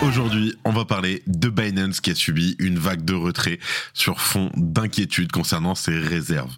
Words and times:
Aujourd'hui, 0.00 0.54
on 0.64 0.70
va 0.70 0.84
parler 0.84 1.24
de 1.26 1.48
Binance 1.48 2.00
qui 2.00 2.12
a 2.12 2.14
subi 2.14 2.54
une 2.60 2.78
vague 2.78 3.04
de 3.04 3.14
retrait 3.14 3.58
sur 3.94 4.20
fond 4.20 4.48
d'inquiétude 4.54 5.32
concernant 5.32 5.74
ses 5.74 5.98
réserves. 5.98 6.56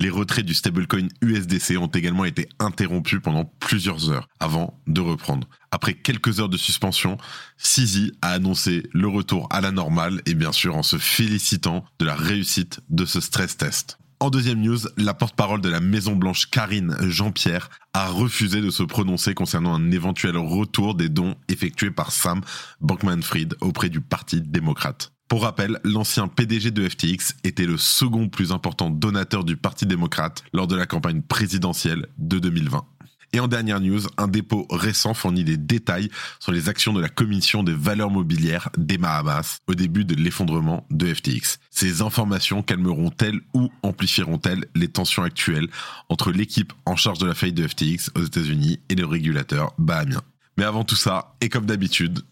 Les 0.00 0.10
retraits 0.10 0.44
du 0.44 0.54
stablecoin 0.54 1.06
USDC 1.22 1.76
ont 1.78 1.86
également 1.86 2.24
été 2.24 2.48
interrompus 2.58 3.20
pendant 3.22 3.44
plusieurs 3.44 4.10
heures 4.10 4.28
avant 4.40 4.76
de 4.88 5.00
reprendre. 5.00 5.46
Après 5.70 5.94
quelques 5.94 6.40
heures 6.40 6.48
de 6.48 6.56
suspension, 6.56 7.16
CZ 7.58 8.10
a 8.22 8.32
annoncé 8.32 8.82
le 8.92 9.06
retour 9.06 9.46
à 9.50 9.60
la 9.60 9.70
normale 9.70 10.20
et 10.26 10.34
bien 10.34 10.50
sûr 10.50 10.76
en 10.76 10.82
se 10.82 10.98
félicitant 10.98 11.84
de 12.00 12.06
la 12.06 12.16
réussite 12.16 12.80
de 12.88 13.04
ce 13.04 13.20
stress 13.20 13.56
test. 13.56 13.98
En 14.22 14.28
deuxième 14.28 14.60
news, 14.60 14.80
la 14.98 15.14
porte-parole 15.14 15.62
de 15.62 15.70
la 15.70 15.80
Maison 15.80 16.14
Blanche 16.14 16.50
Karine 16.50 16.94
Jean-Pierre 17.08 17.70
a 17.94 18.08
refusé 18.08 18.60
de 18.60 18.68
se 18.68 18.82
prononcer 18.82 19.32
concernant 19.32 19.74
un 19.74 19.90
éventuel 19.92 20.36
retour 20.36 20.94
des 20.94 21.08
dons 21.08 21.36
effectués 21.48 21.90
par 21.90 22.12
Sam 22.12 22.42
Bankman-Fried 22.82 23.56
auprès 23.62 23.88
du 23.88 24.02
Parti 24.02 24.42
démocrate. 24.42 25.14
Pour 25.26 25.44
rappel, 25.44 25.80
l'ancien 25.84 26.28
PDG 26.28 26.70
de 26.70 26.86
FTX 26.86 27.36
était 27.44 27.64
le 27.64 27.78
second 27.78 28.28
plus 28.28 28.52
important 28.52 28.90
donateur 28.90 29.42
du 29.42 29.56
Parti 29.56 29.86
démocrate 29.86 30.44
lors 30.52 30.66
de 30.66 30.76
la 30.76 30.84
campagne 30.84 31.22
présidentielle 31.22 32.08
de 32.18 32.38
2020. 32.38 32.84
Et 33.32 33.40
en 33.40 33.46
dernière 33.46 33.80
news, 33.80 34.00
un 34.16 34.26
dépôt 34.28 34.66
récent 34.70 35.14
fournit 35.14 35.44
des 35.44 35.56
détails 35.56 36.10
sur 36.40 36.52
les 36.52 36.68
actions 36.68 36.92
de 36.92 37.00
la 37.00 37.08
Commission 37.08 37.62
des 37.62 37.74
valeurs 37.74 38.10
mobilières 38.10 38.70
des 38.76 38.98
Bahamas 38.98 39.60
au 39.68 39.74
début 39.74 40.04
de 40.04 40.14
l'effondrement 40.14 40.86
de 40.90 41.12
FTX. 41.12 41.58
Ces 41.70 42.02
informations 42.02 42.62
calmeront-elles 42.62 43.40
ou 43.54 43.70
amplifieront-elles 43.82 44.64
les 44.74 44.88
tensions 44.88 45.22
actuelles 45.22 45.68
entre 46.08 46.32
l'équipe 46.32 46.72
en 46.86 46.96
charge 46.96 47.18
de 47.18 47.26
la 47.26 47.34
faillite 47.34 47.56
de 47.56 47.68
FTX 47.68 48.10
aux 48.16 48.24
États-Unis 48.24 48.80
et 48.88 48.94
le 48.96 49.06
régulateur 49.06 49.72
bahamien 49.78 50.22
Mais 50.56 50.64
avant 50.64 50.84
tout 50.84 50.96
ça, 50.96 51.36
et 51.40 51.48
comme 51.48 51.66
d'habitude, 51.66 52.22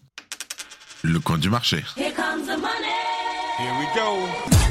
le 1.03 1.19
coin 1.19 1.37
du 1.37 1.49
marché. 1.49 1.83
Here 1.95 2.13
comes 2.13 2.45
the 2.45 2.59
money. 2.59 2.89
Here 3.57 3.73
we 3.79 3.87
go. 3.95 4.68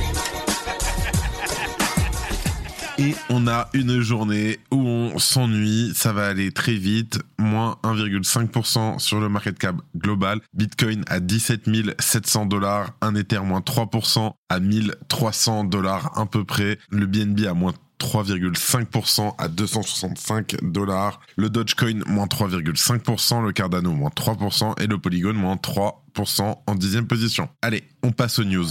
Et 3.01 3.15
on 3.31 3.47
a 3.47 3.69
une 3.75 4.01
journée 4.01 4.59
où 4.73 4.79
on 4.79 5.19
s'ennuie, 5.21 5.93
ça 5.95 6.13
va 6.13 6.27
aller 6.27 6.51
très 6.51 6.75
vite, 6.75 7.21
moins 7.39 7.77
1,5% 7.85 8.99
sur 8.99 9.21
le 9.21 9.29
market 9.29 9.57
cap 9.57 9.77
global, 9.97 10.41
Bitcoin 10.53 11.05
à 11.07 11.21
17 11.21 11.69
700 12.01 12.47
dollars, 12.47 12.91
un 13.01 13.15
Ether 13.15 13.39
moins 13.39 13.61
3% 13.61 14.33
à 14.49 14.59
1300 14.59 15.65
dollars 15.65 16.19
à 16.19 16.27
peu 16.27 16.43
près, 16.45 16.79
le 16.91 17.07
BNB 17.07 17.47
à 17.47 17.55
moins 17.55 17.73
3,5% 18.01 19.35
à 19.39 19.47
265 19.47 20.57
dollars, 20.65 21.21
le 21.37 21.51
Dogecoin 21.51 22.01
moins 22.07 22.27
3,5%, 22.27 23.45
le 23.45 23.53
Cardano 23.53 23.93
moins 23.93 24.11
3% 24.11 24.83
et 24.83 24.89
le 24.89 24.99
Polygon 24.99 25.35
moins 25.35 25.57
3% 25.57 26.57
en 26.67 26.75
dixième 26.75 27.07
position. 27.07 27.49
Allez, 27.63 27.85
on 28.03 28.11
passe 28.11 28.41
aux 28.41 28.45
news. 28.45 28.67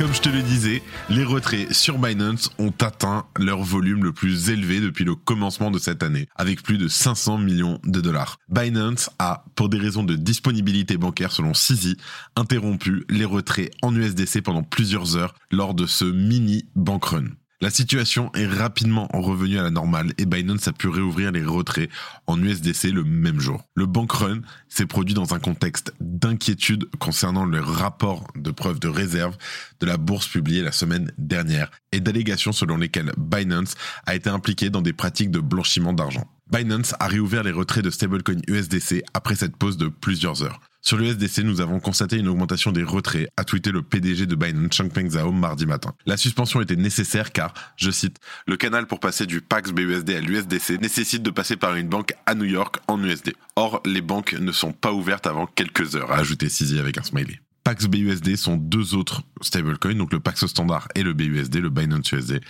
Comme 0.00 0.14
je 0.14 0.22
te 0.22 0.30
le 0.30 0.40
disais, 0.40 0.82
les 1.10 1.24
retraits 1.24 1.74
sur 1.74 1.98
Binance 1.98 2.48
ont 2.58 2.72
atteint 2.80 3.26
leur 3.38 3.62
volume 3.62 4.02
le 4.02 4.12
plus 4.12 4.48
élevé 4.48 4.80
depuis 4.80 5.04
le 5.04 5.14
commencement 5.14 5.70
de 5.70 5.78
cette 5.78 6.02
année, 6.02 6.26
avec 6.36 6.62
plus 6.62 6.78
de 6.78 6.88
500 6.88 7.36
millions 7.36 7.78
de 7.84 8.00
dollars. 8.00 8.38
Binance 8.48 9.10
a, 9.18 9.44
pour 9.56 9.68
des 9.68 9.76
raisons 9.76 10.02
de 10.02 10.16
disponibilité 10.16 10.96
bancaire 10.96 11.32
selon 11.32 11.52
CZ, 11.52 11.96
interrompu 12.34 13.04
les 13.10 13.26
retraits 13.26 13.72
en 13.82 13.94
USDC 13.94 14.40
pendant 14.40 14.62
plusieurs 14.62 15.18
heures 15.18 15.34
lors 15.50 15.74
de 15.74 15.84
ce 15.84 16.06
mini 16.06 16.64
bank 16.74 17.04
run. 17.04 17.26
La 17.62 17.68
situation 17.68 18.32
est 18.32 18.46
rapidement 18.46 19.06
revenue 19.12 19.58
à 19.58 19.62
la 19.62 19.70
normale 19.70 20.14
et 20.16 20.24
Binance 20.24 20.66
a 20.66 20.72
pu 20.72 20.88
réouvrir 20.88 21.30
les 21.30 21.44
retraits 21.44 21.90
en 22.26 22.42
USDC 22.42 22.84
le 22.84 23.04
même 23.04 23.38
jour. 23.38 23.62
Le 23.74 23.84
bank 23.84 24.12
run 24.12 24.40
s'est 24.70 24.86
produit 24.86 25.12
dans 25.12 25.34
un 25.34 25.38
contexte 25.38 25.92
d'inquiétude 26.00 26.88
concernant 26.98 27.44
le 27.44 27.60
rapport 27.60 28.26
de 28.34 28.50
preuve 28.50 28.80
de 28.80 28.88
réserve 28.88 29.36
de 29.78 29.84
la 29.84 29.98
bourse 29.98 30.26
publié 30.26 30.62
la 30.62 30.72
semaine 30.72 31.12
dernière 31.18 31.70
et 31.92 32.00
d'allégations 32.00 32.52
selon 32.52 32.78
lesquelles 32.78 33.12
Binance 33.18 33.74
a 34.06 34.14
été 34.14 34.30
impliqué 34.30 34.70
dans 34.70 34.80
des 34.80 34.94
pratiques 34.94 35.30
de 35.30 35.40
blanchiment 35.40 35.92
d'argent. 35.92 36.26
Binance 36.50 36.94
a 36.98 37.08
réouvert 37.08 37.42
les 37.42 37.52
retraits 37.52 37.84
de 37.84 37.90
stablecoin 37.90 38.40
USDC 38.48 39.04
après 39.12 39.34
cette 39.34 39.58
pause 39.58 39.76
de 39.76 39.88
plusieurs 39.88 40.42
heures. 40.42 40.60
Sur 40.82 40.96
l'USDC, 40.96 41.40
nous 41.44 41.60
avons 41.60 41.78
constaté 41.78 42.16
une 42.16 42.28
augmentation 42.28 42.72
des 42.72 42.82
retraits, 42.82 43.28
a 43.36 43.44
tweeté 43.44 43.70
le 43.70 43.82
PDG 43.82 44.26
de 44.26 44.34
Binance, 44.34 44.74
Changpeng 44.74 45.10
Zhao, 45.10 45.30
mardi 45.30 45.66
matin. 45.66 45.92
La 46.06 46.16
suspension 46.16 46.60
était 46.62 46.76
nécessaire 46.76 47.32
car, 47.32 47.52
je 47.76 47.90
cite, 47.90 48.16
le 48.46 48.56
canal 48.56 48.86
pour 48.86 48.98
passer 48.98 49.26
du 49.26 49.42
PAX 49.42 49.72
BUSD 49.72 50.10
à 50.10 50.20
l'USDC 50.20 50.80
nécessite 50.80 51.22
de 51.22 51.30
passer 51.30 51.56
par 51.56 51.74
une 51.74 51.88
banque 51.88 52.14
à 52.24 52.34
New 52.34 52.44
York 52.44 52.78
en 52.88 53.02
USD. 53.02 53.34
Or, 53.56 53.82
les 53.84 54.00
banques 54.00 54.32
ne 54.32 54.52
sont 54.52 54.72
pas 54.72 54.92
ouvertes 54.92 55.26
avant 55.26 55.46
quelques 55.46 55.96
heures, 55.96 56.12
a 56.12 56.18
ajouté 56.18 56.48
Sizi 56.48 56.78
avec 56.78 56.96
un 56.96 57.02
smiley. 57.02 57.40
Pax 57.70 57.86
BUSD 57.86 58.34
sont 58.34 58.56
deux 58.56 58.96
autres 58.96 59.22
stablecoins, 59.42 59.94
donc 59.94 60.12
le 60.12 60.18
Pax 60.18 60.44
standard 60.46 60.88
et 60.96 61.04
le 61.04 61.12
BUSD, 61.12 61.58
le 61.58 61.70
Binance 61.70 62.10
USD. 62.10 62.40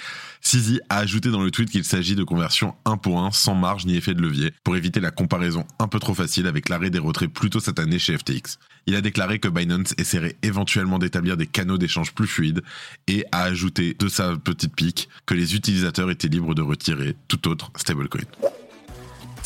Sizi 0.40 0.80
a 0.88 0.96
ajouté 0.96 1.28
dans 1.28 1.42
le 1.42 1.50
tweet 1.50 1.68
qu'il 1.68 1.84
s'agit 1.84 2.14
de 2.14 2.24
conversions 2.24 2.74
1 2.86 2.96
pour 2.96 3.22
1 3.22 3.30
sans 3.30 3.54
marge 3.54 3.84
ni 3.84 3.96
effet 3.96 4.14
de 4.14 4.22
levier 4.22 4.54
pour 4.64 4.78
éviter 4.78 4.98
la 4.98 5.10
comparaison 5.10 5.66
un 5.78 5.88
peu 5.88 5.98
trop 5.98 6.14
facile 6.14 6.46
avec 6.46 6.70
l'arrêt 6.70 6.88
des 6.88 6.98
retraits 6.98 7.30
plus 7.30 7.50
tôt 7.50 7.60
cette 7.60 7.78
année 7.78 7.98
chez 7.98 8.16
FTX. 8.16 8.58
Il 8.86 8.96
a 8.96 9.02
déclaré 9.02 9.38
que 9.38 9.48
Binance 9.48 9.92
essaierait 9.98 10.36
éventuellement 10.42 10.98
d'établir 10.98 11.36
des 11.36 11.46
canaux 11.46 11.76
d'échange 11.76 12.14
plus 12.14 12.26
fluides 12.26 12.62
et 13.06 13.26
a 13.30 13.42
ajouté 13.42 13.94
de 13.98 14.08
sa 14.08 14.38
petite 14.38 14.74
pique 14.74 15.10
que 15.26 15.34
les 15.34 15.54
utilisateurs 15.54 16.10
étaient 16.10 16.28
libres 16.28 16.54
de 16.54 16.62
retirer 16.62 17.14
tout 17.28 17.46
autre 17.46 17.70
stablecoin. 17.76 18.24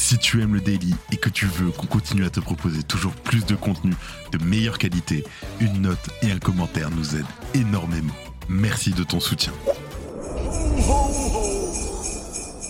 Si 0.06 0.18
tu 0.18 0.42
aimes 0.42 0.52
le 0.52 0.60
daily 0.60 0.94
et 1.12 1.16
que 1.16 1.30
tu 1.30 1.46
veux 1.46 1.70
qu'on 1.70 1.86
continue 1.86 2.26
à 2.26 2.30
te 2.30 2.38
proposer 2.38 2.82
toujours 2.82 3.14
plus 3.14 3.46
de 3.46 3.54
contenu 3.54 3.94
de 4.32 4.44
meilleure 4.44 4.76
qualité, 4.76 5.24
une 5.60 5.80
note 5.80 6.10
et 6.20 6.30
un 6.30 6.38
commentaire 6.38 6.90
nous 6.90 7.16
aident 7.16 7.24
énormément. 7.54 8.12
Merci 8.46 8.90
de 8.90 9.02
ton 9.02 9.18
soutien. 9.18 9.54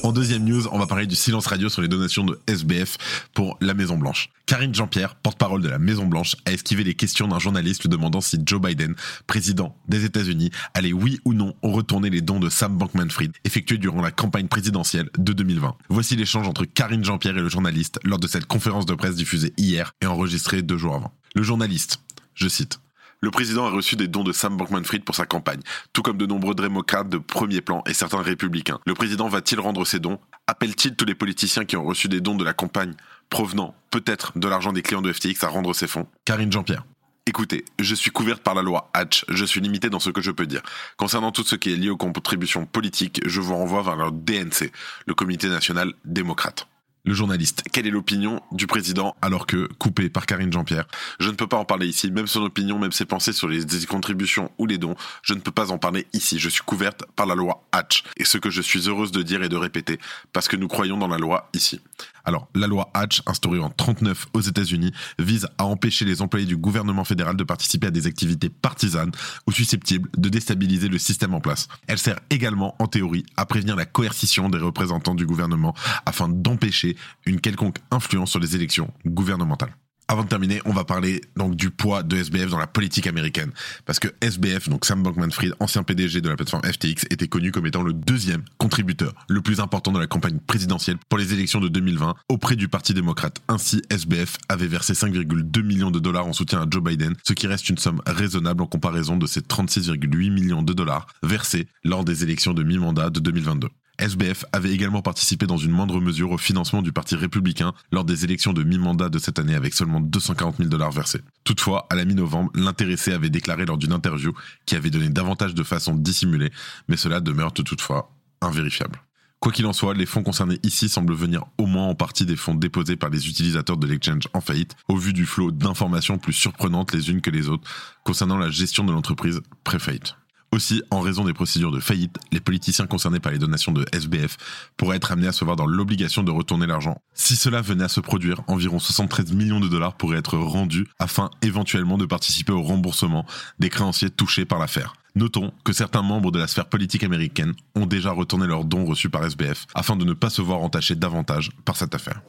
En 0.04 0.12
deuxième 0.12 0.44
news, 0.44 0.68
on 0.70 0.78
va 0.78 0.86
parler 0.86 1.06
du 1.06 1.14
silence 1.14 1.46
radio 1.46 1.70
sur 1.70 1.80
les 1.80 1.88
donations 1.88 2.24
de 2.24 2.38
SBF 2.46 2.98
pour 3.32 3.56
la 3.62 3.72
Maison 3.72 3.96
Blanche. 3.96 4.28
Karine 4.44 4.74
Jean-Pierre, 4.74 5.14
porte-parole 5.14 5.62
de 5.62 5.68
la 5.70 5.78
Maison 5.78 6.04
Blanche, 6.04 6.36
a 6.44 6.52
esquivé 6.52 6.84
les 6.84 6.92
questions 6.92 7.26
d'un 7.26 7.38
journaliste 7.38 7.84
lui 7.84 7.88
demandant 7.88 8.20
si 8.20 8.38
Joe 8.44 8.60
Biden, 8.60 8.94
président 9.26 9.74
des 9.88 10.04
États-Unis, 10.04 10.50
allait 10.74 10.92
oui 10.92 11.20
ou 11.24 11.32
non 11.32 11.54
retourner 11.62 12.10
les 12.10 12.20
dons 12.20 12.38
de 12.38 12.50
Sam 12.50 12.76
Bankman-Fried 12.76 13.32
effectués 13.44 13.78
durant 13.78 14.02
la 14.02 14.10
campagne 14.10 14.46
présidentielle 14.46 15.08
de 15.16 15.32
2020. 15.32 15.74
Voici 15.88 16.16
l'échange 16.16 16.48
entre 16.48 16.66
Karine 16.66 17.02
Jean-Pierre 17.02 17.38
et 17.38 17.40
le 17.40 17.48
journaliste 17.48 17.98
lors 18.04 18.18
de 18.18 18.28
cette 18.28 18.44
conférence 18.44 18.84
de 18.84 18.92
presse 18.92 19.14
diffusée 19.14 19.54
hier 19.56 19.94
et 20.02 20.06
enregistrée 20.06 20.60
deux 20.60 20.76
jours 20.76 20.96
avant. 20.96 21.14
Le 21.34 21.42
journaliste, 21.42 22.00
je 22.34 22.48
cite, 22.48 22.78
le 23.20 23.30
président 23.30 23.66
a 23.66 23.70
reçu 23.70 23.96
des 23.96 24.08
dons 24.08 24.24
de 24.24 24.32
Sam 24.32 24.56
Bankman-Fried 24.56 25.04
pour 25.04 25.14
sa 25.14 25.26
campagne, 25.26 25.60
tout 25.92 26.02
comme 26.02 26.18
de 26.18 26.26
nombreux 26.26 26.54
démocrates 26.54 27.08
de 27.08 27.18
premier 27.18 27.60
plan 27.60 27.82
et 27.86 27.94
certains 27.94 28.22
républicains. 28.22 28.78
Le 28.86 28.94
président 28.94 29.28
va-t-il 29.28 29.60
rendre 29.60 29.84
ces 29.84 29.98
dons? 29.98 30.18
Appelle-t-il 30.46 30.96
tous 30.96 31.04
les 31.04 31.14
politiciens 31.14 31.64
qui 31.64 31.76
ont 31.76 31.84
reçu 31.84 32.08
des 32.08 32.20
dons 32.20 32.36
de 32.36 32.44
la 32.44 32.52
campagne 32.52 32.94
provenant 33.30 33.74
peut-être 33.90 34.38
de 34.38 34.48
l'argent 34.48 34.72
des 34.72 34.82
clients 34.82 35.02
de 35.02 35.12
FTX 35.12 35.42
à 35.42 35.48
rendre 35.48 35.74
ces 35.74 35.86
fonds? 35.86 36.06
Karine 36.24 36.52
Jean-Pierre. 36.52 36.84
Écoutez, 37.26 37.64
je 37.78 37.94
suis 37.94 38.10
couverte 38.10 38.42
par 38.42 38.54
la 38.54 38.60
loi 38.60 38.90
Hatch, 38.92 39.24
je 39.28 39.46
suis 39.46 39.62
limitée 39.62 39.88
dans 39.88 39.98
ce 39.98 40.10
que 40.10 40.20
je 40.20 40.30
peux 40.30 40.46
dire. 40.46 40.60
Concernant 40.98 41.32
tout 41.32 41.42
ce 41.42 41.56
qui 41.56 41.72
est 41.72 41.76
lié 41.76 41.88
aux 41.88 41.96
contributions 41.96 42.66
politiques, 42.66 43.22
je 43.24 43.40
vous 43.40 43.56
renvoie 43.56 43.82
vers 43.82 43.96
le 43.96 44.10
DNC, 44.10 44.70
le 45.06 45.14
Comité 45.14 45.48
national 45.48 45.94
démocrate. 46.04 46.66
Le 47.06 47.12
journaliste, 47.12 47.64
quelle 47.70 47.86
est 47.86 47.90
l'opinion 47.90 48.40
du 48.50 48.66
président 48.66 49.14
alors 49.20 49.46
que 49.46 49.68
coupé 49.74 50.08
par 50.08 50.24
Karine 50.24 50.50
Jean-Pierre? 50.50 50.86
Je 51.20 51.28
ne 51.28 51.34
peux 51.34 51.46
pas 51.46 51.58
en 51.58 51.66
parler 51.66 51.86
ici, 51.86 52.10
même 52.10 52.26
son 52.26 52.40
opinion, 52.40 52.78
même 52.78 52.92
ses 52.92 53.04
pensées 53.04 53.34
sur 53.34 53.46
les 53.46 53.62
contributions 53.86 54.50
ou 54.56 54.64
les 54.64 54.78
dons, 54.78 54.94
je 55.20 55.34
ne 55.34 55.40
peux 55.40 55.50
pas 55.50 55.70
en 55.70 55.76
parler 55.76 56.06
ici. 56.14 56.38
Je 56.38 56.48
suis 56.48 56.62
couverte 56.62 57.04
par 57.14 57.26
la 57.26 57.34
loi 57.34 57.62
Hatch. 57.72 58.04
Et 58.16 58.24
ce 58.24 58.38
que 58.38 58.48
je 58.48 58.62
suis 58.62 58.88
heureuse 58.88 59.12
de 59.12 59.20
dire 59.20 59.42
et 59.42 59.50
de 59.50 59.56
répéter, 59.56 59.98
parce 60.32 60.48
que 60.48 60.56
nous 60.56 60.66
croyons 60.66 60.96
dans 60.96 61.08
la 61.08 61.18
loi 61.18 61.50
ici. 61.52 61.82
Alors, 62.24 62.48
la 62.54 62.66
loi 62.66 62.90
Hatch, 62.94 63.20
instaurée 63.26 63.58
en 63.58 63.68
39 63.68 64.28
aux 64.32 64.40
États-Unis, 64.40 64.92
vise 65.18 65.46
à 65.58 65.66
empêcher 65.66 66.06
les 66.06 66.22
employés 66.22 66.46
du 66.46 66.56
gouvernement 66.56 67.04
fédéral 67.04 67.36
de 67.36 67.44
participer 67.44 67.88
à 67.88 67.90
des 67.90 68.06
activités 68.06 68.48
partisanes 68.48 69.12
ou 69.46 69.52
susceptibles 69.52 70.08
de 70.16 70.30
déstabiliser 70.30 70.88
le 70.88 70.98
système 70.98 71.34
en 71.34 71.40
place. 71.40 71.68
Elle 71.86 71.98
sert 71.98 72.18
également, 72.30 72.76
en 72.78 72.86
théorie, 72.86 73.26
à 73.36 73.44
prévenir 73.44 73.76
la 73.76 73.84
coercition 73.84 74.48
des 74.48 74.56
représentants 74.56 75.14
du 75.14 75.26
gouvernement 75.26 75.74
afin 76.06 76.30
d'empêcher 76.30 76.93
une 77.26 77.40
quelconque 77.40 77.78
influence 77.90 78.30
sur 78.30 78.40
les 78.40 78.54
élections 78.56 78.92
gouvernementales. 79.06 79.74
Avant 80.06 80.22
de 80.22 80.28
terminer, 80.28 80.60
on 80.66 80.72
va 80.72 80.84
parler 80.84 81.22
donc 81.34 81.56
du 81.56 81.70
poids 81.70 82.02
de 82.02 82.16
SBF 82.18 82.50
dans 82.50 82.58
la 82.58 82.66
politique 82.66 83.06
américaine. 83.06 83.52
Parce 83.86 83.98
que 83.98 84.08
SBF, 84.20 84.68
donc 84.68 84.84
Sam 84.84 85.02
Bankman-Fried, 85.02 85.54
ancien 85.60 85.82
PDG 85.82 86.20
de 86.20 86.28
la 86.28 86.36
plateforme 86.36 86.62
FTX, 86.62 87.06
était 87.10 87.26
connu 87.26 87.52
comme 87.52 87.66
étant 87.66 87.82
le 87.82 87.94
deuxième 87.94 88.44
contributeur 88.58 89.14
le 89.28 89.40
plus 89.40 89.60
important 89.60 89.92
de 89.92 89.98
la 89.98 90.06
campagne 90.06 90.38
présidentielle 90.46 90.98
pour 91.08 91.18
les 91.18 91.32
élections 91.32 91.58
de 91.58 91.68
2020 91.68 92.16
auprès 92.28 92.54
du 92.54 92.68
Parti 92.68 92.92
démocrate. 92.92 93.40
Ainsi, 93.48 93.80
SBF 93.88 94.36
avait 94.50 94.66
versé 94.66 94.92
5,2 94.92 95.62
millions 95.62 95.90
de 95.90 95.98
dollars 95.98 96.26
en 96.26 96.34
soutien 96.34 96.60
à 96.60 96.66
Joe 96.70 96.82
Biden, 96.82 97.14
ce 97.26 97.32
qui 97.32 97.46
reste 97.46 97.70
une 97.70 97.78
somme 97.78 98.02
raisonnable 98.06 98.62
en 98.62 98.66
comparaison 98.66 99.16
de 99.16 99.26
ces 99.26 99.40
36,8 99.40 100.30
millions 100.30 100.62
de 100.62 100.74
dollars 100.74 101.06
versés 101.22 101.66
lors 101.82 102.04
des 102.04 102.22
élections 102.22 102.52
de 102.52 102.62
mi-mandat 102.62 103.08
de 103.08 103.20
2022. 103.20 103.68
SBF 103.98 104.44
avait 104.52 104.72
également 104.72 105.02
participé 105.02 105.46
dans 105.46 105.56
une 105.56 105.70
moindre 105.70 106.00
mesure 106.00 106.32
au 106.32 106.38
financement 106.38 106.82
du 106.82 106.92
Parti 106.92 107.14
républicain 107.14 107.72
lors 107.92 108.04
des 108.04 108.24
élections 108.24 108.52
de 108.52 108.62
mi-mandat 108.62 109.08
de 109.08 109.18
cette 109.18 109.38
année 109.38 109.54
avec 109.54 109.74
seulement 109.74 110.00
240 110.00 110.56
000 110.58 110.68
dollars 110.68 110.90
versés. 110.90 111.20
Toutefois, 111.44 111.86
à 111.90 111.94
la 111.94 112.04
mi-novembre, 112.04 112.50
l'intéressé 112.54 113.12
avait 113.12 113.30
déclaré 113.30 113.66
lors 113.66 113.78
d'une 113.78 113.92
interview 113.92 114.32
qu'il 114.66 114.78
avait 114.78 114.90
donné 114.90 115.08
davantage 115.08 115.54
de 115.54 115.62
façon 115.62 115.94
dissimulée, 115.94 116.50
mais 116.88 116.96
cela 116.96 117.20
demeure 117.20 117.52
toutefois 117.52 118.10
invérifiable. 118.40 119.00
Quoi 119.44 119.52
qu'il 119.52 119.66
en 119.66 119.74
soit, 119.74 119.92
les 119.92 120.06
fonds 120.06 120.22
concernés 120.22 120.58
ici 120.62 120.88
semblent 120.88 121.14
venir 121.14 121.44
au 121.58 121.66
moins 121.66 121.88
en 121.88 121.94
partie 121.94 122.24
des 122.24 122.34
fonds 122.34 122.54
déposés 122.54 122.96
par 122.96 123.10
les 123.10 123.28
utilisateurs 123.28 123.76
de 123.76 123.86
l'exchange 123.86 124.26
en 124.32 124.40
faillite, 124.40 124.74
au 124.88 124.96
vu 124.96 125.12
du 125.12 125.26
flot 125.26 125.50
d'informations 125.50 126.16
plus 126.16 126.32
surprenantes 126.32 126.94
les 126.94 127.10
unes 127.10 127.20
que 127.20 127.28
les 127.30 127.50
autres 127.50 127.70
concernant 128.04 128.38
la 128.38 128.48
gestion 128.48 128.84
de 128.84 128.92
l'entreprise 128.92 129.42
pré-faillite. 129.62 130.16
Aussi, 130.54 130.84
en 130.92 131.00
raison 131.00 131.24
des 131.24 131.32
procédures 131.32 131.72
de 131.72 131.80
faillite, 131.80 132.16
les 132.30 132.38
politiciens 132.38 132.86
concernés 132.86 133.18
par 133.18 133.32
les 133.32 133.38
donations 133.38 133.72
de 133.72 133.84
SBF 133.92 134.36
pourraient 134.76 134.98
être 134.98 135.10
amenés 135.10 135.26
à 135.26 135.32
se 135.32 135.44
voir 135.44 135.56
dans 135.56 135.66
l'obligation 135.66 136.22
de 136.22 136.30
retourner 136.30 136.68
l'argent. 136.68 137.02
Si 137.12 137.34
cela 137.34 137.60
venait 137.60 137.82
à 137.82 137.88
se 137.88 137.98
produire, 137.98 138.40
environ 138.46 138.78
73 138.78 139.32
millions 139.32 139.58
de 139.58 139.66
dollars 139.66 139.96
pourraient 139.96 140.18
être 140.18 140.38
rendus 140.38 140.86
afin 141.00 141.28
éventuellement 141.42 141.98
de 141.98 142.06
participer 142.06 142.52
au 142.52 142.62
remboursement 142.62 143.26
des 143.58 143.68
créanciers 143.68 144.10
touchés 144.10 144.44
par 144.44 144.60
l'affaire. 144.60 144.94
Notons 145.16 145.52
que 145.64 145.72
certains 145.72 146.02
membres 146.02 146.30
de 146.30 146.38
la 146.38 146.46
sphère 146.46 146.68
politique 146.68 147.02
américaine 147.02 147.54
ont 147.74 147.86
déjà 147.86 148.12
retourné 148.12 148.46
leurs 148.46 148.64
dons 148.64 148.84
reçus 148.84 149.10
par 149.10 149.24
SBF 149.24 149.66
afin 149.74 149.96
de 149.96 150.04
ne 150.04 150.12
pas 150.12 150.30
se 150.30 150.40
voir 150.40 150.60
entacher 150.60 150.94
davantage 150.94 151.50
par 151.64 151.74
cette 151.74 151.96
affaire. 151.96 152.22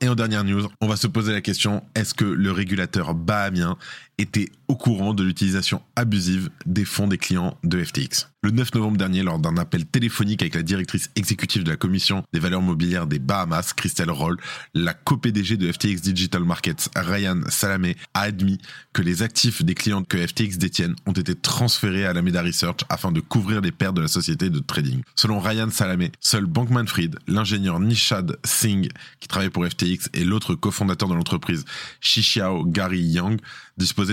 Et 0.00 0.08
en 0.08 0.14
dernière 0.14 0.44
news, 0.44 0.68
on 0.82 0.88
va 0.88 0.96
se 0.96 1.06
poser 1.06 1.32
la 1.32 1.40
question, 1.40 1.82
est-ce 1.94 2.12
que 2.12 2.26
le 2.26 2.52
régulateur 2.52 3.14
bahamien 3.14 3.78
était 4.18 4.50
au 4.68 4.76
courant 4.76 5.14
de 5.14 5.22
l'utilisation 5.22 5.82
abusive 5.94 6.50
des 6.64 6.84
fonds 6.84 7.06
des 7.06 7.18
clients 7.18 7.56
de 7.62 7.82
FTX 7.82 8.28
Le 8.42 8.50
9 8.50 8.74
novembre 8.74 8.96
dernier, 8.96 9.22
lors 9.22 9.38
d'un 9.38 9.56
appel 9.58 9.84
téléphonique 9.84 10.42
avec 10.42 10.54
la 10.54 10.62
directrice 10.62 11.10
exécutive 11.16 11.64
de 11.64 11.70
la 11.70 11.76
commission 11.76 12.24
des 12.32 12.40
valeurs 12.40 12.62
mobilières 12.62 13.06
des 13.06 13.18
Bahamas, 13.18 13.72
Christelle 13.74 14.10
Roll, 14.10 14.38
la 14.74 14.94
co-PDG 14.94 15.56
de 15.56 15.70
FTX 15.70 16.00
Digital 16.00 16.44
Markets, 16.44 16.88
Ryan 16.96 17.40
Salamé, 17.48 17.96
a 18.14 18.22
admis 18.22 18.58
que 18.92 19.02
les 19.02 19.22
actifs 19.22 19.62
des 19.62 19.74
clients 19.74 20.02
que 20.02 20.24
FTX 20.26 20.58
détiennent 20.58 20.96
ont 21.06 21.12
été 21.12 21.34
transférés 21.34 22.06
à 22.06 22.12
la 22.12 22.22
Meda 22.22 22.42
Research 22.42 22.80
afin 22.88 23.12
de 23.12 23.20
couvrir 23.20 23.60
les 23.60 23.72
pertes 23.72 23.96
de 23.96 24.02
la 24.02 24.08
société 24.08 24.48
de 24.50 24.58
trading. 24.60 25.02
Selon 25.14 25.38
Ryan 25.40 25.70
Salamé, 25.70 26.10
seul 26.20 26.46
Bankman-Fried, 26.46 27.16
l'ingénieur 27.26 27.80
Nishad 27.80 28.38
Singh, 28.44 28.88
qui 29.20 29.28
travaille 29.28 29.50
pour 29.50 29.66
FTX, 29.66 30.08
et 30.14 30.24
l'autre 30.24 30.54
cofondateur 30.54 31.08
de 31.08 31.14
l'entreprise, 31.14 31.64
Shishiao 32.00 32.64
Gary 32.64 33.00
Yang, 33.00 33.40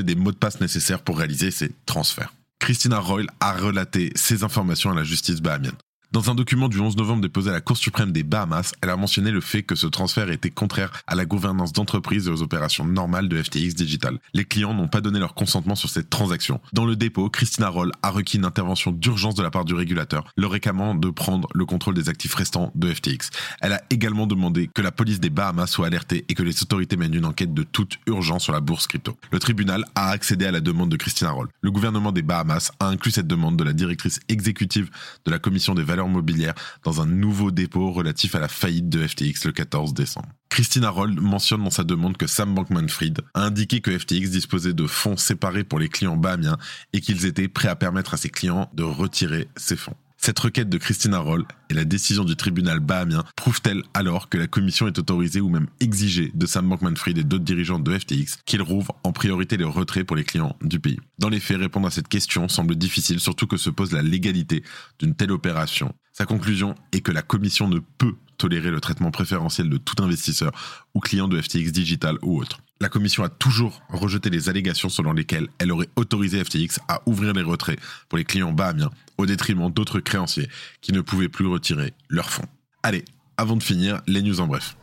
des 0.01 0.15
mots 0.15 0.31
de 0.31 0.37
passe 0.37 0.59
nécessaires 0.59 1.03
pour 1.03 1.19
réaliser 1.19 1.51
ces 1.51 1.71
transferts. 1.85 2.33
Christina 2.59 2.99
Royle 2.99 3.27
a 3.39 3.53
relaté 3.53 4.11
ces 4.15 4.43
informations 4.43 4.91
à 4.91 4.95
la 4.95 5.03
justice 5.03 5.41
bahamienne. 5.41 5.75
Dans 6.13 6.29
un 6.29 6.35
document 6.35 6.69
du 6.69 6.79
11 6.79 6.95
novembre 6.95 7.23
déposé 7.23 7.49
à 7.49 7.53
la 7.53 7.59
Cour 7.59 7.75
suprême 7.75 8.11
des 8.11 8.21
Bahamas, 8.21 8.73
elle 8.83 8.91
a 8.91 8.95
mentionné 8.95 9.31
le 9.31 9.41
fait 9.41 9.63
que 9.63 9.73
ce 9.73 9.87
transfert 9.87 10.29
était 10.29 10.51
contraire 10.51 10.91
à 11.07 11.15
la 11.15 11.25
gouvernance 11.25 11.73
d'entreprise 11.73 12.27
et 12.27 12.29
aux 12.29 12.43
opérations 12.43 12.85
normales 12.85 13.27
de 13.27 13.41
FTX 13.41 13.73
Digital. 13.73 14.19
Les 14.35 14.45
clients 14.45 14.75
n'ont 14.75 14.87
pas 14.87 15.01
donné 15.01 15.17
leur 15.17 15.33
consentement 15.33 15.73
sur 15.73 15.89
cette 15.89 16.11
transaction. 16.11 16.61
Dans 16.71 16.85
le 16.85 16.95
dépôt, 16.95 17.31
Christina 17.31 17.67
Roll 17.67 17.91
a 18.03 18.11
requis 18.11 18.37
une 18.37 18.45
intervention 18.45 18.91
d'urgence 18.91 19.33
de 19.33 19.41
la 19.41 19.49
part 19.49 19.65
du 19.65 19.73
régulateur, 19.73 20.31
le 20.37 20.45
réclamant 20.45 20.93
de 20.93 21.09
prendre 21.09 21.47
le 21.55 21.65
contrôle 21.65 21.95
des 21.95 22.09
actifs 22.09 22.35
restants 22.35 22.71
de 22.75 22.93
FTX. 22.93 23.31
Elle 23.61 23.73
a 23.73 23.81
également 23.89 24.27
demandé 24.27 24.69
que 24.71 24.83
la 24.83 24.91
police 24.91 25.19
des 25.19 25.31
Bahamas 25.31 25.65
soit 25.65 25.87
alertée 25.87 26.25
et 26.29 26.35
que 26.35 26.43
les 26.43 26.61
autorités 26.61 26.95
mènent 26.95 27.15
une 27.15 27.25
enquête 27.25 27.55
de 27.55 27.63
toute 27.63 27.97
urgence 28.05 28.43
sur 28.43 28.53
la 28.53 28.59
bourse 28.59 28.85
crypto. 28.85 29.17
Le 29.31 29.39
tribunal 29.39 29.83
a 29.95 30.09
accédé 30.09 30.45
à 30.45 30.51
la 30.51 30.61
demande 30.61 30.89
de 30.89 30.95
Christina 30.95 31.31
Roll. 31.31 31.47
Le 31.61 31.71
gouvernement 31.71 32.11
des 32.11 32.21
Bahamas 32.21 32.71
a 32.79 32.85
inclus 32.85 33.09
cette 33.09 33.25
demande 33.25 33.57
de 33.57 33.63
la 33.63 33.73
directrice 33.73 34.19
exécutive 34.29 34.91
de 35.25 35.31
la 35.31 35.39
commission 35.39 35.73
des 35.73 35.81
valeurs 35.81 36.02
mobilière 36.07 36.53
dans 36.83 37.01
un 37.01 37.05
nouveau 37.05 37.51
dépôt 37.51 37.91
relatif 37.91 38.35
à 38.35 38.39
la 38.39 38.47
faillite 38.47 38.89
de 38.89 39.05
FTX 39.05 39.45
le 39.45 39.51
14 39.51 39.93
décembre. 39.93 40.29
Christina 40.49 40.89
Roll 40.89 41.19
mentionne 41.19 41.63
dans 41.63 41.71
sa 41.71 41.83
demande 41.83 42.15
que 42.15 42.27
Sam 42.27 42.53
Bankman-Fried 42.53 43.21
a 43.33 43.45
indiqué 43.45 43.81
que 43.81 43.97
FTX 43.97 44.29
disposait 44.29 44.73
de 44.73 44.85
fonds 44.85 45.17
séparés 45.17 45.63
pour 45.63 45.79
les 45.79 45.89
clients 45.89 46.17
bahamiens 46.17 46.57
et 46.93 47.01
qu'ils 47.01 47.25
étaient 47.25 47.47
prêts 47.47 47.69
à 47.69 47.75
permettre 47.75 48.13
à 48.13 48.17
ses 48.17 48.29
clients 48.29 48.69
de 48.73 48.83
retirer 48.83 49.47
ces 49.57 49.75
fonds. 49.75 49.95
Cette 50.25 50.39
requête 50.39 50.69
de 50.69 50.77
Christina 50.77 51.19
Roll 51.19 51.43
et 51.69 51.73
la 51.73 51.83
décision 51.83 52.23
du 52.23 52.37
tribunal 52.37 52.79
bahamien 52.79 53.25
prouvent-elles 53.35 53.83
alors 53.93 54.29
que 54.29 54.37
la 54.37 54.47
commission 54.47 54.87
est 54.87 54.97
autorisée 54.97 55.41
ou 55.41 55.49
même 55.49 55.67
exigée 55.81 56.31
de 56.33 56.45
Sam 56.45 56.69
Bankman-Fried 56.69 57.17
et 57.17 57.25
d'autres 57.25 57.43
dirigeants 57.43 57.77
de 57.77 57.99
FTX 57.99 58.37
qu'ils 58.45 58.61
rouvrent 58.61 58.95
en 59.03 59.11
priorité 59.11 59.57
les 59.57 59.65
retraits 59.65 60.07
pour 60.07 60.15
les 60.15 60.23
clients 60.23 60.55
du 60.61 60.79
pays? 60.79 60.97
Dans 61.19 61.27
les 61.27 61.41
faits, 61.41 61.57
répondre 61.57 61.87
à 61.87 61.91
cette 61.91 62.07
question 62.07 62.47
semble 62.47 62.77
difficile, 62.77 63.19
surtout 63.19 63.47
que 63.47 63.57
se 63.57 63.69
pose 63.69 63.91
la 63.91 64.01
légalité 64.01 64.63
d'une 64.97 65.13
telle 65.13 65.33
opération. 65.33 65.93
Sa 66.13 66.25
conclusion 66.25 66.75
est 66.93 67.01
que 67.01 67.11
la 67.11 67.21
commission 67.21 67.67
ne 67.67 67.79
peut 67.79 68.15
tolérer 68.37 68.71
le 68.71 68.79
traitement 68.79 69.11
préférentiel 69.11 69.67
de 69.67 69.75
tout 69.75 70.01
investisseur 70.01 70.53
ou 70.93 71.01
client 71.01 71.27
de 71.27 71.41
FTX 71.41 71.73
Digital 71.73 72.17
ou 72.21 72.39
autre 72.39 72.59
la 72.83 72.89
commission 72.89 73.23
a 73.23 73.29
toujours 73.29 73.81
rejeté 73.87 74.29
les 74.29 74.49
allégations 74.49 74.89
selon 74.89 75.13
lesquelles 75.13 75.47
elle 75.57 75.71
aurait 75.71 75.87
autorisé 75.95 76.43
FTX 76.43 76.79
à 76.89 77.01
ouvrir 77.05 77.31
les 77.31 77.41
retraits 77.41 77.79
pour 78.09 78.17
les 78.17 78.25
clients 78.25 78.51
bahamiens 78.51 78.91
au 79.17 79.25
détriment 79.25 79.71
d'autres 79.71 80.01
créanciers 80.01 80.49
qui 80.81 80.91
ne 80.91 80.99
pouvaient 80.99 81.29
plus 81.29 81.47
retirer 81.47 81.93
leurs 82.09 82.29
fonds. 82.29 82.45
Allez, 82.83 83.05
avant 83.37 83.55
de 83.55 83.63
finir, 83.63 84.01
les 84.05 84.21
news 84.21 84.41
en 84.41 84.47
bref. 84.47 84.75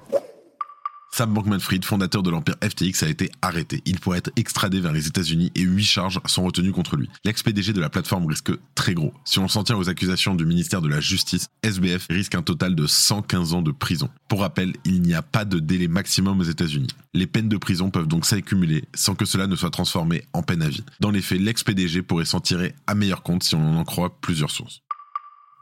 Sam 1.20 1.34
Bankman-Fried, 1.34 1.84
fondateur 1.84 2.22
de 2.22 2.30
l'empire 2.30 2.54
FTX, 2.64 3.02
a 3.02 3.08
été 3.10 3.30
arrêté. 3.42 3.82
Il 3.84 4.00
pourrait 4.00 4.16
être 4.16 4.30
extradé 4.36 4.80
vers 4.80 4.94
les 4.94 5.06
États-Unis 5.06 5.52
et 5.54 5.60
huit 5.60 5.84
charges 5.84 6.18
sont 6.24 6.44
retenues 6.44 6.72
contre 6.72 6.96
lui. 6.96 7.10
L'ex-PDG 7.26 7.74
de 7.74 7.80
la 7.82 7.90
plateforme 7.90 8.24
risque 8.24 8.52
très 8.74 8.94
gros. 8.94 9.12
Si 9.26 9.38
on 9.38 9.46
s'en 9.46 9.62
tient 9.62 9.76
aux 9.76 9.90
accusations 9.90 10.34
du 10.34 10.46
ministère 10.46 10.80
de 10.80 10.88
la 10.88 10.98
Justice, 11.00 11.48
SBF 11.62 12.06
risque 12.08 12.36
un 12.36 12.40
total 12.40 12.74
de 12.74 12.86
115 12.86 13.52
ans 13.52 13.60
de 13.60 13.70
prison. 13.70 14.08
Pour 14.28 14.40
rappel, 14.40 14.72
il 14.86 15.02
n'y 15.02 15.12
a 15.12 15.20
pas 15.20 15.44
de 15.44 15.58
délai 15.58 15.88
maximum 15.88 16.40
aux 16.40 16.44
États-Unis. 16.44 16.88
Les 17.12 17.26
peines 17.26 17.50
de 17.50 17.58
prison 17.58 17.90
peuvent 17.90 18.08
donc 18.08 18.24
s'accumuler 18.24 18.84
sans 18.94 19.14
que 19.14 19.26
cela 19.26 19.46
ne 19.46 19.56
soit 19.56 19.68
transformé 19.68 20.22
en 20.32 20.42
peine 20.42 20.62
à 20.62 20.70
vie. 20.70 20.84
Dans 21.00 21.10
les 21.10 21.20
faits, 21.20 21.38
l'ex-PDG 21.38 22.00
pourrait 22.00 22.24
s'en 22.24 22.40
tirer 22.40 22.74
à 22.86 22.94
meilleur 22.94 23.22
compte 23.22 23.42
si 23.42 23.54
on 23.54 23.76
en 23.76 23.84
croit 23.84 24.16
plusieurs 24.22 24.50
sources. 24.50 24.80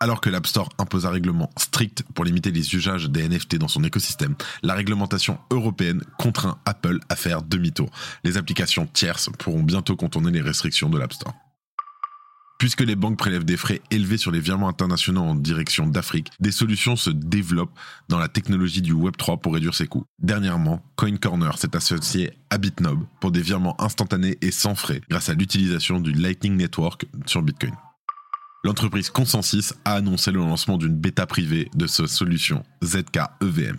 Alors 0.00 0.21
que 0.21 0.31
l'App 0.31 0.47
Store 0.47 0.69
impose 0.78 1.07
un 1.07 1.11
règlement 1.11 1.50
strict 1.57 2.05
pour 2.14 2.25
limiter 2.25 2.52
les 2.52 2.75
usages 2.75 3.11
des 3.11 3.28
NFT 3.28 3.57
dans 3.57 3.69
son 3.69 3.83
écosystème, 3.83 4.37
la 4.62 4.75
réglementation 4.75 5.38
européenne 5.50 6.02
contraint 6.19 6.59
Apple 6.67 7.00
à 7.09 7.17
faire 7.17 7.43
demi-tour. 7.43 7.90
Les 8.23 8.37
applications 8.37 8.87
tierces 8.87 9.28
pourront 9.38 9.62
bientôt 9.62 9.97
contourner 9.97 10.31
les 10.31 10.40
restrictions 10.40 10.88
de 10.88 10.99
l'App 10.99 11.12
Store. 11.12 11.35
Puisque 12.59 12.81
les 12.81 12.97
banques 12.97 13.19
prélèvent 13.19 13.45
des 13.45 13.57
frais 13.57 13.81
élevés 13.93 14.19
sur 14.19 14.33
les 14.33 14.40
virements 14.40 14.69
internationaux 14.69 15.23
en 15.23 15.37
direction 15.37 15.87
d'Afrique, 15.87 16.31
des 16.40 16.50
solutions 16.50 16.97
se 16.97 17.11
développent 17.11 17.76
dans 18.09 18.19
la 18.19 18.26
technologie 18.26 18.83
du 18.83 18.93
Web3 18.93 19.40
pour 19.40 19.55
réduire 19.55 19.75
ses 19.75 19.87
coûts. 19.87 20.05
Dernièrement, 20.19 20.83
CoinCorner 20.97 21.50
s'est 21.57 21.76
associé 21.76 22.33
à 22.50 22.59
Bitnob 22.59 23.05
pour 23.21 23.31
des 23.31 23.43
virements 23.43 23.81
instantanés 23.81 24.38
et 24.43 24.50
sans 24.50 24.75
frais 24.75 25.00
grâce 25.09 25.28
à 25.28 25.35
l'utilisation 25.35 26.00
du 26.00 26.12
Lightning 26.12 26.57
Network 26.57 27.07
sur 27.26 27.43
Bitcoin. 27.43 27.75
L'entreprise 28.65 29.09
Consensus 29.11 29.73
a 29.85 29.95
annoncé 29.95 30.33
le 30.33 30.41
lancement 30.41 30.79
d'une 30.79 30.97
bêta 30.97 31.27
privée 31.27 31.71
de 31.77 31.87
sa 31.87 32.09
solution 32.09 32.65
ZK 32.83 33.21
EVM. 33.41 33.77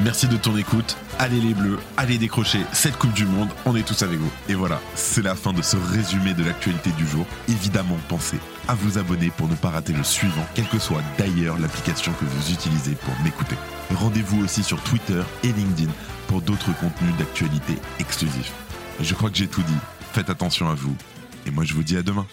Merci 0.00 0.28
de 0.28 0.36
ton 0.36 0.58
écoute. 0.58 0.98
Allez 1.18 1.40
les 1.40 1.54
bleus, 1.54 1.78
allez 1.96 2.18
décrocher 2.18 2.60
cette 2.72 2.98
Coupe 2.98 3.14
du 3.14 3.24
Monde. 3.24 3.48
On 3.64 3.74
est 3.76 3.82
tous 3.82 4.02
avec 4.02 4.18
vous. 4.18 4.30
Et 4.50 4.54
voilà, 4.54 4.78
c'est 4.94 5.22
la 5.22 5.34
fin 5.34 5.54
de 5.54 5.62
ce 5.62 5.78
résumé 5.78 6.34
de 6.34 6.44
l'actualité 6.44 6.90
du 6.92 7.06
jour. 7.06 7.26
Évidemment, 7.48 7.96
pensez 8.08 8.38
à 8.68 8.74
vous 8.74 8.98
abonner 8.98 9.30
pour 9.30 9.48
ne 9.48 9.54
pas 9.54 9.70
rater 9.70 9.94
le 9.94 10.04
suivant, 10.04 10.46
quelle 10.54 10.68
que 10.68 10.78
soit 10.78 11.02
d'ailleurs 11.16 11.58
l'application 11.58 12.12
que 12.12 12.26
vous 12.26 12.52
utilisez 12.52 12.94
pour 12.94 13.18
m'écouter. 13.24 13.56
Rendez-vous 13.94 14.44
aussi 14.44 14.62
sur 14.62 14.82
Twitter 14.82 15.22
et 15.44 15.52
LinkedIn 15.52 15.92
pour 16.28 16.42
d'autres 16.42 16.78
contenus 16.78 17.16
d'actualité 17.18 17.78
exclusifs. 17.98 18.52
Je 19.00 19.14
crois 19.14 19.30
que 19.30 19.36
j'ai 19.36 19.48
tout 19.48 19.62
dit. 19.62 19.72
Faites 20.12 20.28
attention 20.28 20.68
à 20.68 20.74
vous. 20.74 20.94
Et 21.50 21.52
moi, 21.52 21.64
je 21.64 21.74
vous 21.74 21.82
dis 21.82 21.96
à 21.96 22.02
demain. 22.02 22.26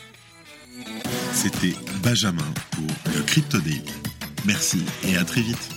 C'était 1.34 1.74
Benjamin 2.04 2.46
pour 2.72 2.86
le 3.16 3.24
Crypto 3.24 3.58
Daily. 3.60 3.82
Merci 4.46 4.84
et 5.08 5.18
à 5.18 5.24
très 5.24 5.42
vite. 5.42 5.77